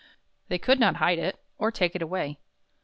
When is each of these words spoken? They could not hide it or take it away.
They 0.47 0.57
could 0.57 0.79
not 0.79 0.95
hide 0.95 1.19
it 1.19 1.37
or 1.59 1.69
take 1.71 1.95
it 1.95 2.01
away. 2.01 2.39